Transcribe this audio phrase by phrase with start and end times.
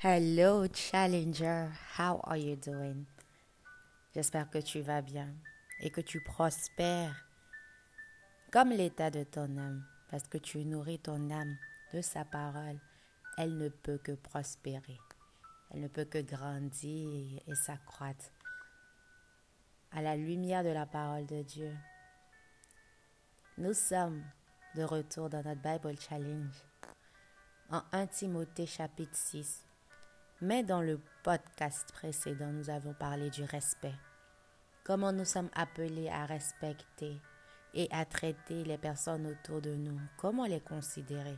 [0.00, 3.04] Hello Challenger, how are you doing?
[4.14, 5.34] J'espère que tu vas bien
[5.80, 7.26] et que tu prospères
[8.52, 11.56] comme l'état de ton âme, parce que tu nourris ton âme
[11.92, 12.78] de sa parole.
[13.38, 15.00] Elle ne peut que prospérer,
[15.72, 18.30] elle ne peut que grandir et s'accroître
[19.90, 21.76] à la lumière de la parole de Dieu.
[23.56, 24.22] Nous sommes
[24.76, 26.54] de retour dans notre Bible Challenge
[27.72, 29.64] en 1 Timothée chapitre 6.
[30.40, 33.94] Mais dans le podcast précédent, nous avons parlé du respect.
[34.84, 37.20] Comment nous sommes appelés à respecter
[37.74, 40.00] et à traiter les personnes autour de nous.
[40.16, 41.36] Comment les considérer?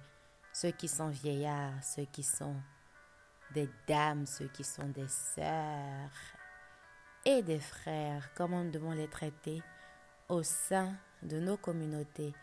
[0.53, 2.57] Ceux qui sont vieillards, ceux qui sont
[3.55, 6.11] des dames, ceux qui sont des sœurs
[7.25, 8.31] et des frères.
[8.35, 9.63] Comment nous devons les traiter
[10.29, 12.35] au sein de nos communautés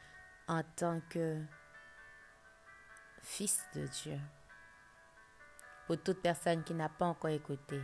[0.47, 1.41] en tant que
[3.21, 4.19] fils de Dieu?
[5.87, 7.81] Pour toute personne qui n'a pas encore écouté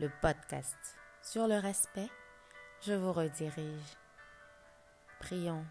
[0.00, 0.76] le podcast
[1.22, 2.08] sur le respect,
[2.82, 3.96] je vous redirige.
[5.20, 5.64] Prions.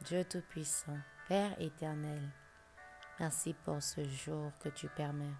[0.00, 2.28] Dieu Tout-Puissant, Père éternel,
[3.20, 5.36] merci pour ce jour que tu permets.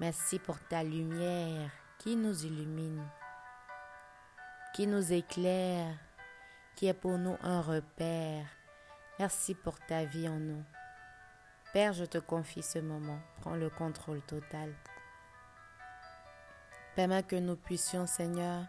[0.00, 3.08] Merci pour ta lumière qui nous illumine,
[4.74, 5.96] qui nous éclaire,
[6.76, 8.44] qui est pour nous un repère.
[9.18, 10.62] Merci pour ta vie en nous.
[11.72, 13.18] Père, je te confie ce moment.
[13.40, 14.74] Prends le contrôle total.
[16.94, 18.66] Permets que nous puissions, Seigneur,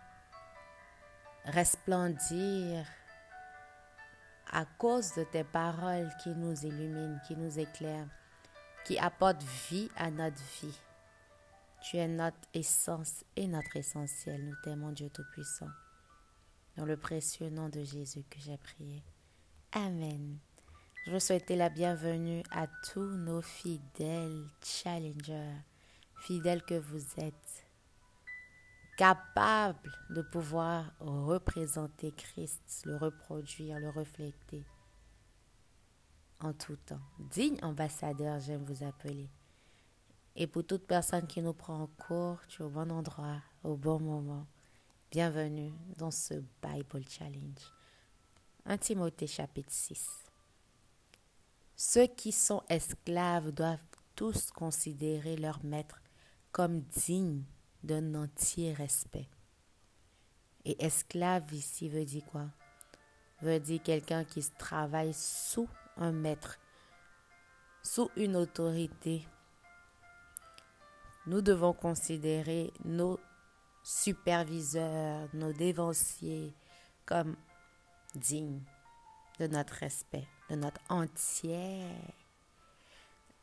[1.44, 2.86] resplendir
[4.50, 8.08] à cause de tes paroles qui nous illuminent, qui nous éclairent,
[8.86, 10.80] qui apportent vie à notre vie.
[11.82, 14.46] Tu es notre essence et notre essentiel.
[14.46, 15.70] Nous t'aimons, Dieu Tout-Puissant.
[16.78, 19.04] Dans le précieux nom de Jésus que j'ai prié.
[19.74, 20.40] Amen.
[21.06, 25.58] Je veux souhaiter la bienvenue à tous nos fidèles challengers,
[26.16, 27.68] fidèles que vous êtes,
[28.96, 34.64] capables de pouvoir représenter Christ, le reproduire, le refléter
[36.40, 37.02] en tout temps.
[37.20, 39.30] Digne ambassadeur, j'aime vous appeler.
[40.38, 43.76] Et pour toute personne qui nous prend en cours, tu es au bon endroit, au
[43.76, 44.48] bon moment.
[45.12, 47.60] Bienvenue dans ce Bible Challenge.
[48.66, 50.23] 1 Timothée chapitre 6.
[51.76, 53.80] Ceux qui sont esclaves doivent
[54.16, 56.02] tous considérer leur maître
[56.52, 57.44] comme digne
[57.84, 59.28] d'un entier respect.
[60.66, 62.46] Et esclave ici veut dire quoi?
[63.42, 65.68] Veut dire quelqu'un qui travaille sous
[65.98, 66.58] un maître,
[67.82, 69.28] sous une autorité.
[71.26, 73.20] Nous devons considérer nos
[73.84, 76.54] superviseurs, nos dévanciers
[77.06, 77.36] comme
[78.16, 78.62] dignes
[79.40, 81.86] de notre respect, de notre entier.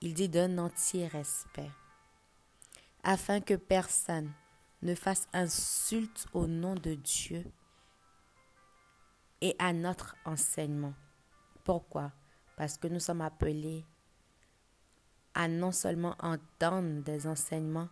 [0.00, 1.70] Il dit d'un entier respect,
[3.02, 4.32] afin que personne
[4.82, 7.44] ne fasse insulte au nom de Dieu
[9.40, 10.94] et à notre enseignement.
[11.64, 12.12] Pourquoi?
[12.56, 13.84] Parce que nous sommes appelés
[15.34, 17.88] à non seulement entendre des enseignements,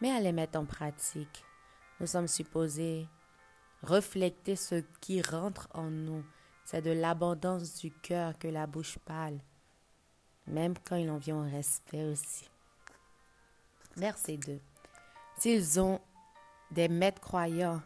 [0.00, 1.44] mais à les mettre en pratique.
[2.00, 3.06] Nous sommes supposés
[3.82, 6.24] refléter ce qui rentre en nous.
[6.70, 9.40] C'est de l'abondance du cœur que la bouche parle,
[10.46, 12.48] même quand il en vient au respect aussi.
[13.96, 14.60] Verset 2.
[15.36, 16.00] S'ils ont
[16.70, 17.82] des maîtres croyants,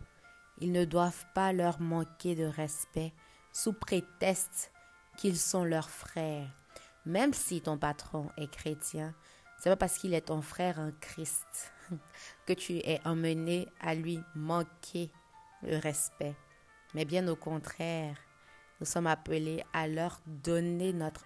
[0.61, 3.15] ils ne doivent pas leur manquer de respect
[3.55, 4.71] sous prétexte
[5.17, 6.51] qu'ils sont leurs frères.
[7.07, 9.15] Même si ton patron est chrétien,
[9.61, 11.73] c'est pas parce qu'il est ton frère en Christ
[12.47, 15.11] que tu es emmené à lui manquer
[15.63, 16.37] le respect.
[16.93, 18.19] Mais bien au contraire,
[18.85, 21.25] nous sommes appelés à leur donner notre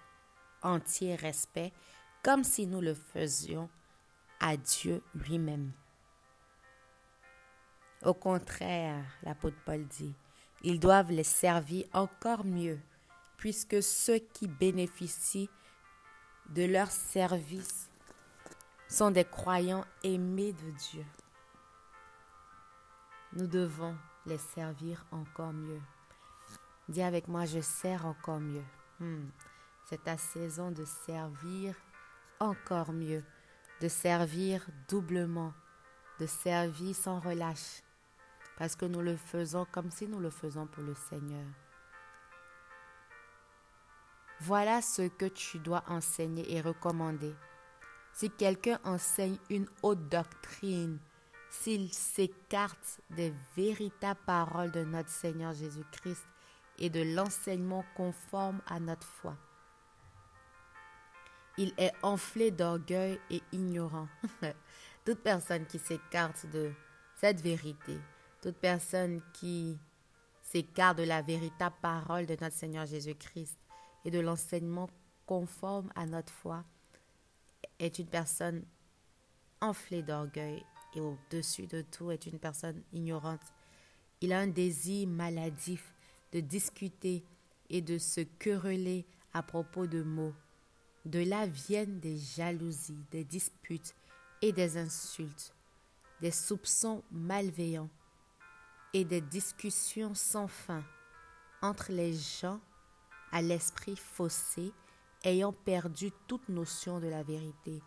[0.61, 1.73] entier respect
[2.23, 3.69] comme si nous le faisions
[4.39, 5.73] à Dieu lui-même.
[8.01, 10.15] Au contraire, l'apôtre Paul dit,
[10.61, 12.79] ils doivent les servir encore mieux,
[13.35, 15.49] puisque ceux qui bénéficient
[16.51, 17.89] de leur service
[18.87, 21.05] sont des croyants aimés de Dieu.
[23.33, 25.81] Nous devons les servir encore mieux.
[26.89, 28.65] Dis avec moi, je sers encore mieux.
[28.99, 29.29] Hmm.
[29.85, 31.75] C'est ta saison de servir
[32.39, 33.23] encore mieux,
[33.79, 35.53] de servir doublement,
[36.19, 37.83] de servir sans relâche,
[38.57, 41.45] parce que nous le faisons comme si nous le faisons pour le Seigneur.
[44.41, 47.35] Voilà ce que tu dois enseigner et recommander.
[48.13, 50.97] Si quelqu'un enseigne une haute doctrine,
[51.51, 56.25] s'il s'écarte des véritables paroles de notre Seigneur Jésus-Christ
[56.79, 59.35] et de l'enseignement conforme à notre foi,
[61.57, 64.07] Il est enflé d'orgueil et ignorant.
[65.05, 66.71] toute personne qui s'écarte de
[67.15, 67.97] cette vérité,
[68.41, 69.77] toute personne qui
[70.41, 73.57] s'écarte de la véritable parole de notre Seigneur Jésus-Christ
[74.05, 74.89] et de l'enseignement
[75.25, 76.63] conforme à notre foi,
[77.77, 78.63] est une personne
[79.59, 80.63] enflée d'orgueil
[80.95, 83.41] et au-dessus de tout est une personne ignorante.
[84.21, 85.93] Il a un désir maladif
[86.31, 87.23] de discuter
[87.69, 90.33] et de se quereller à propos de mots.
[91.05, 93.95] De là viennent des jalousies, des disputes
[94.41, 95.53] et des insultes,
[96.21, 97.89] des soupçons malveillants
[98.93, 100.83] et des discussions sans fin
[101.61, 102.59] entre les gens
[103.31, 104.71] à l'esprit faussé,
[105.23, 107.81] ayant perdu toute notion de la vérité.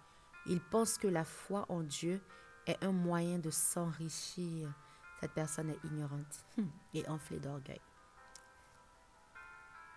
[0.46, 2.20] Ils pensent que la foi en Dieu
[2.66, 4.72] est un moyen de s'enrichir.
[5.20, 6.44] Cette personne est ignorante
[6.94, 7.80] et enflée d'orgueil.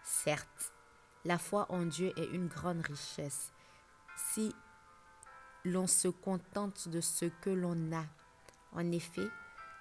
[0.05, 0.71] Certes,
[1.25, 3.51] la foi en Dieu est une grande richesse.
[4.15, 4.55] Si
[5.65, 8.05] l'on se contente de ce que l'on a.
[8.71, 9.27] En effet,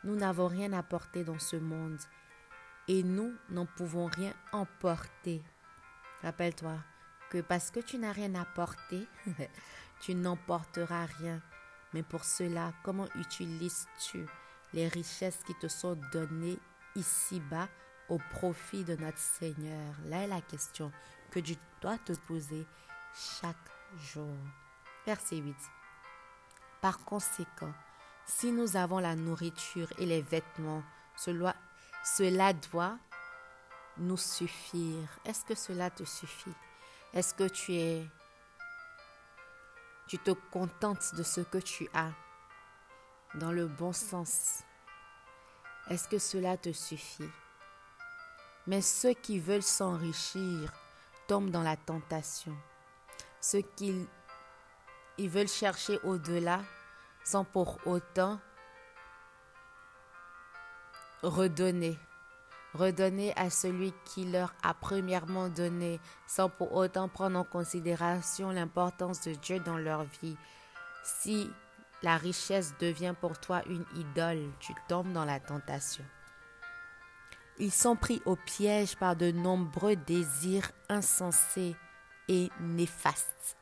[0.03, 2.01] nous n'avons rien porter dans ce monde
[2.89, 5.43] et nous n'en pouvons rien emporter.
[6.23, 6.79] Rappelle-toi
[7.31, 9.07] que parce que tu n'as rien porter,
[10.01, 11.43] tu n'emporteras rien.
[11.93, 14.25] Mais pour cela, comment utilises-tu
[14.73, 16.59] les richesses qui te sont données
[16.97, 17.69] ici-bas
[18.09, 20.93] au profit de notre Seigneur Là est la question
[21.31, 22.67] que tu dois te poser
[23.15, 23.57] chaque
[24.13, 24.37] jour.
[25.07, 25.55] Verset 8.
[26.81, 27.73] Par conséquent,
[28.27, 30.83] si nous avons la nourriture et les vêtements,
[31.17, 31.55] cela,
[32.05, 32.99] cela doit
[33.99, 35.09] nous suffire.
[35.25, 36.55] Est-ce que cela te suffit?
[37.13, 38.07] Est-ce que tu es
[40.07, 42.13] tu te contentes de ce que tu as
[43.37, 44.63] dans le bon sens?
[45.89, 47.31] Est-ce que cela te suffit?
[48.67, 50.73] Mais ceux qui veulent s'enrichir
[51.27, 52.57] tombent dans la tentation.
[53.41, 54.07] Ceux qui
[55.17, 56.61] ils veulent chercher au-delà
[57.23, 58.41] sans pour autant
[61.23, 61.99] redonner.
[62.75, 69.21] Redonner à celui qui leur a premièrement donné, sans pour autant prendre en considération l'importance
[69.23, 70.37] de Dieu dans leur vie.
[71.05, 71.49] Si
[72.03, 76.05] la richesse devient pour toi une idole, tu tombes dans la tentation.
[77.59, 81.77] Ils sont pris au piège par de nombreux désirs insensés
[82.29, 83.57] et néfastes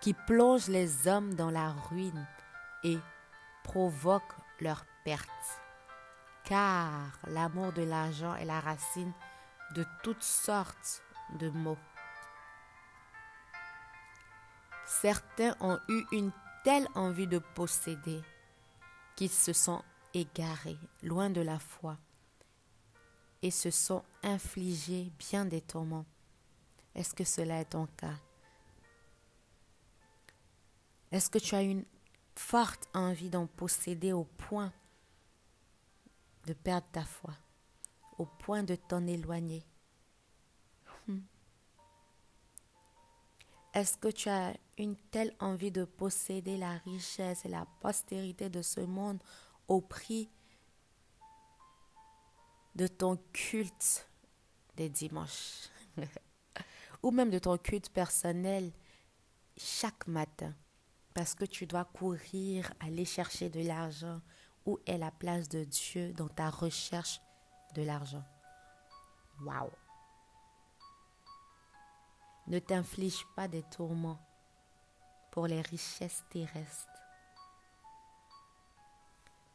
[0.00, 2.26] qui plongent les hommes dans la ruine
[2.84, 2.98] et
[3.64, 5.60] provoquent leur perte.
[6.44, 9.12] Car l'amour de l'argent est la racine
[9.74, 11.02] de toutes sortes
[11.40, 11.78] de maux.
[14.86, 16.30] Certains ont eu une
[16.62, 18.22] telle envie de posséder
[19.16, 19.82] qu'ils se sont
[20.14, 21.96] égarés loin de la foi
[23.42, 26.06] et se sont infligés bien des tourments.
[26.94, 28.16] Est-ce que cela est ton cas?
[31.12, 31.84] Est-ce que tu as une
[32.34, 34.72] forte envie d'en posséder au point
[36.46, 37.34] de perdre ta foi,
[38.18, 39.64] au point de t'en éloigner?
[41.06, 41.20] Hmm.
[43.74, 48.62] Est-ce que tu as une telle envie de posséder la richesse et la postérité de
[48.62, 49.22] ce monde
[49.68, 50.30] au prix
[52.76, 54.08] de ton culte
[54.76, 55.70] des dimanches
[57.02, 58.70] ou même de ton culte personnel
[59.56, 60.54] chaque matin
[61.14, 64.20] parce que tu dois courir, aller chercher de l'argent.
[64.66, 67.22] Où est la place de Dieu dans ta recherche
[67.74, 68.22] de l'argent?
[69.40, 69.70] Waouh
[72.48, 74.20] Ne t'inflige pas des tourments
[75.30, 76.90] pour les richesses terrestres.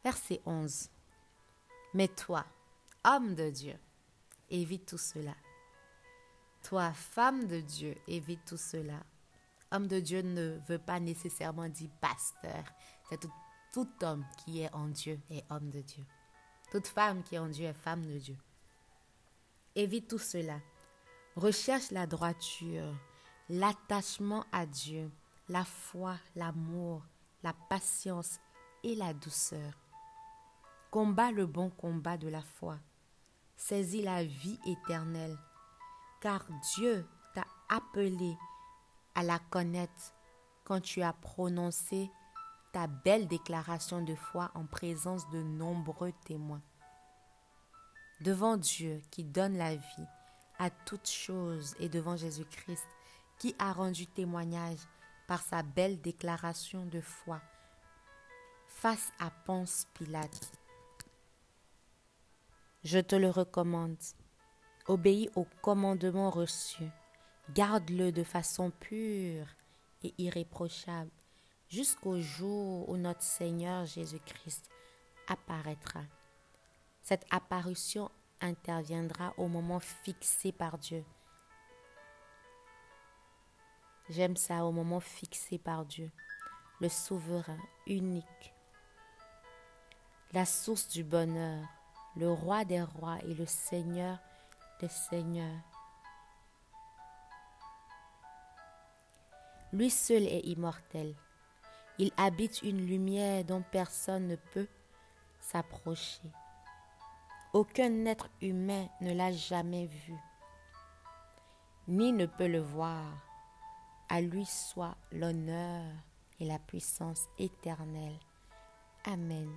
[0.02, 0.90] Verset 11.
[1.94, 2.44] Mais toi,
[3.04, 3.74] homme de Dieu,
[4.50, 5.34] évite tout cela.
[6.62, 9.02] Toi, femme de Dieu, évite tout cela.
[9.72, 12.64] Homme de Dieu ne veut pas nécessairement dire pasteur.
[13.08, 13.18] C'est
[13.72, 16.04] tout, homme qui est en Dieu est homme de Dieu.
[16.70, 18.36] Toute femme qui est en Dieu est femme de Dieu.
[19.74, 20.60] Évite tout cela.
[21.34, 22.94] Recherche la droiture,
[23.48, 25.10] l'attachement à Dieu,
[25.48, 27.02] la foi, l'amour,
[27.42, 28.38] la patience
[28.84, 29.72] et la douceur.
[30.90, 32.78] Combat le bon combat de la foi.
[33.56, 35.38] Saisis la vie éternelle,
[36.20, 36.44] car
[36.74, 38.36] Dieu t'a appelé
[39.14, 40.14] à la connaître
[40.64, 42.10] quand tu as prononcé
[42.72, 46.62] ta belle déclaration de foi en présence de nombreux témoins.
[48.20, 50.06] Devant Dieu qui donne la vie
[50.58, 52.86] à toutes choses et devant Jésus-Christ
[53.38, 54.78] qui a rendu témoignage
[55.26, 57.40] par sa belle déclaration de foi
[58.68, 60.61] face à Ponce Pilate.
[62.84, 63.96] Je te le recommande.
[64.88, 66.84] Obéis au commandement reçu
[67.54, 69.46] Garde-le de façon pure,
[70.02, 71.10] et irréprochable
[71.68, 74.68] jusqu'au jour où notre Seigneur Jésus-Christ
[75.28, 76.02] apparaîtra.
[77.02, 78.10] Cette apparition
[78.40, 81.04] interviendra au moment fixé par Dieu.
[84.08, 86.10] J'aime ça au moment fixé par Dieu,
[86.80, 88.54] le souverain unique,
[90.32, 91.64] la source du bonheur,
[92.16, 94.18] le roi des rois et le Seigneur
[94.80, 95.62] des seigneurs.
[99.72, 101.14] Lui seul est immortel.
[101.98, 104.68] Il habite une lumière dont personne ne peut
[105.40, 106.30] s'approcher.
[107.52, 110.14] Aucun être humain ne l'a jamais vu,
[111.88, 113.04] ni ne peut le voir.
[114.08, 115.84] À lui soit l'honneur
[116.40, 118.18] et la puissance éternelle.
[119.04, 119.50] Amen.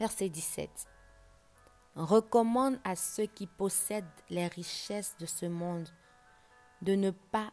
[0.00, 0.68] Verset 17.
[1.94, 5.88] Recommande à ceux qui possèdent les richesses de ce monde
[6.82, 7.52] de ne pas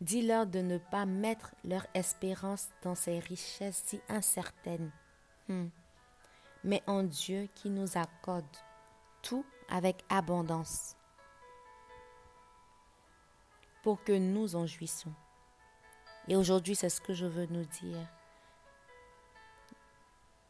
[0.00, 4.92] Dis-leur de ne pas mettre leur espérance dans ces richesses si incertaines,
[5.48, 5.66] hmm.
[6.64, 8.44] mais en Dieu qui nous accorde
[9.22, 10.96] tout avec abondance
[13.84, 15.12] pour que nous en jouissons.
[16.26, 18.08] Et aujourd'hui, c'est ce que je veux nous dire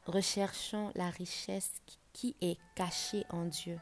[0.07, 3.81] recherchons la richesse qui est cachée en Dieu.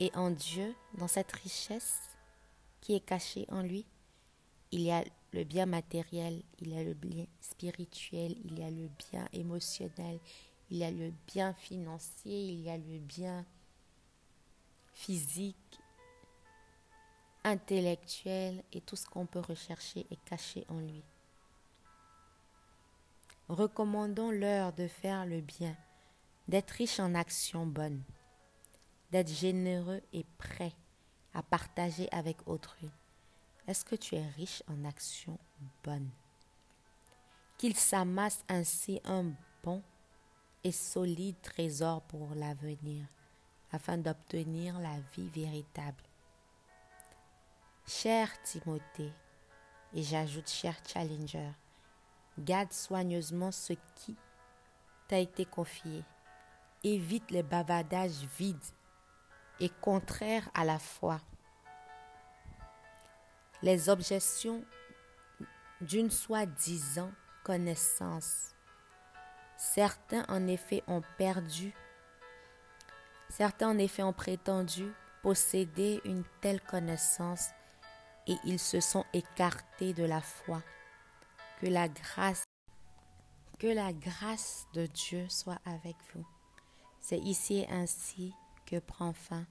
[0.00, 2.00] Et en Dieu, dans cette richesse
[2.80, 3.86] qui est cachée en lui,
[4.72, 8.70] il y a le bien matériel, il y a le bien spirituel, il y a
[8.70, 10.18] le bien émotionnel,
[10.70, 13.46] il y a le bien financier, il y a le bien
[14.94, 15.81] physique,
[17.44, 21.02] intellectuel et tout ce qu'on peut rechercher est caché en lui.
[23.48, 25.76] Recommandons-leur de faire le bien,
[26.48, 28.02] d'être riches en actions bonnes,
[29.10, 30.74] d'être généreux et prêts
[31.34, 32.90] à partager avec autrui.
[33.66, 35.38] Est-ce que tu es riche en actions
[35.84, 36.10] bonnes?
[37.58, 39.32] Qu'ils s'amassent ainsi un
[39.62, 39.82] bon
[40.64, 43.06] et solide trésor pour l'avenir,
[43.70, 46.02] afin d'obtenir la vie véritable.
[47.86, 49.12] Cher Timothée,
[49.92, 51.50] et j'ajoute cher Challenger,
[52.38, 54.16] Garde soigneusement ce qui
[55.08, 56.04] t'a été confié.
[56.84, 58.56] Évite les bavardages vides
[59.60, 61.20] et contraires à la foi.
[63.62, 64.64] Les objections
[65.80, 67.12] d'une soi-disant
[67.44, 68.54] connaissance.
[69.56, 71.74] Certains en effet ont perdu,
[73.28, 77.50] certains en effet ont prétendu posséder une telle connaissance
[78.26, 80.62] et ils se sont écartés de la foi.
[81.60, 82.44] Que la grâce,
[83.58, 86.26] que la grâce de Dieu soit avec vous.
[87.00, 88.32] C'est ici ainsi
[88.66, 89.46] que prend fin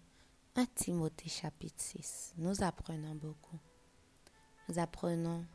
[0.56, 2.34] 1 Timothée chapitre 6.
[2.38, 3.60] Nous apprenons beaucoup.
[4.68, 5.46] Nous apprenons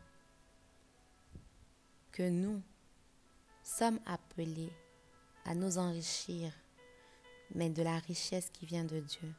[2.13, 2.63] que nous
[3.63, 4.73] sommes appelés
[5.45, 6.53] à nous enrichir,
[7.55, 9.35] mais de la richesse qui vient de Dieu,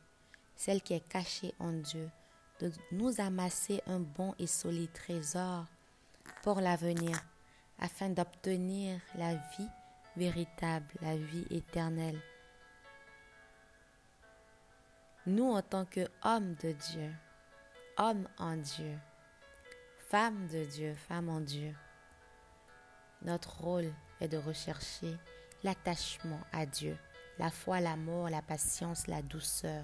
[0.56, 2.10] celle qui est cachée en Dieu,
[2.60, 5.66] de nous amasser un bon et solide trésor
[6.44, 7.18] pour l'avenir,
[7.80, 9.70] afin d'obtenir la vie
[10.16, 12.20] véritable, la vie éternelle.
[15.26, 17.14] Nous, en tant qu'hommes de Dieu,
[17.98, 18.98] hommes en Dieu,
[20.10, 21.76] femmes de Dieu, femmes en Dieu,
[23.24, 25.18] notre rôle est de rechercher
[25.64, 26.98] l'attachement à Dieu,
[27.40, 29.84] la foi, l'amour, la patience, la douceur,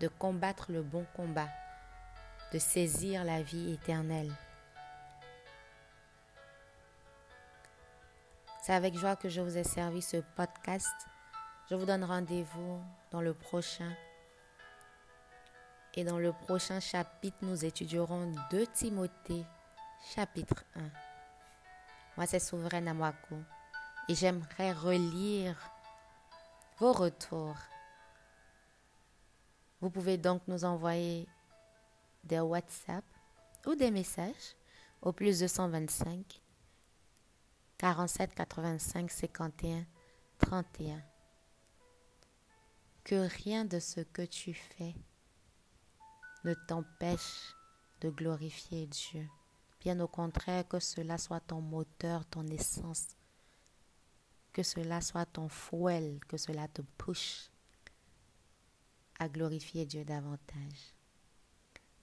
[0.00, 1.48] de combattre le bon combat,
[2.52, 4.30] de saisir la vie éternelle.
[8.62, 10.94] C'est avec joie que je vous ai servi ce podcast.
[11.70, 12.80] Je vous donne rendez-vous
[13.10, 13.90] dans le prochain.
[15.94, 19.44] Et dans le prochain chapitre, nous étudierons 2 Timothée,
[20.14, 20.80] chapitre 1.
[22.16, 23.36] Moi, c'est Souveraine Amwako.
[24.08, 25.56] Et j'aimerais relire
[26.78, 27.56] vos retours.
[29.80, 31.26] Vous pouvez donc nous envoyer
[32.24, 33.04] des WhatsApp
[33.66, 34.56] ou des messages
[35.00, 36.40] au plus de 125
[37.78, 39.86] 47 85 51
[40.38, 41.02] 31.
[43.04, 44.94] Que rien de ce que tu fais
[46.44, 47.54] ne t'empêche
[48.00, 49.28] de glorifier Dieu.
[49.80, 53.16] Bien au contraire, que cela soit ton moteur, ton essence,
[54.52, 57.50] que cela soit ton fouet, que cela te pousse
[59.18, 60.94] à glorifier Dieu davantage.